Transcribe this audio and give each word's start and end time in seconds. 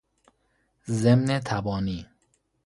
ضمن 0.91 1.39
تبانی 1.39 2.07